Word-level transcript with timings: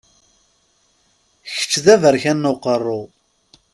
Kečč 1.53 1.71
d 1.83 1.85
aberkan 1.93 2.37
n 2.39 2.49
uqerru! 2.51 3.01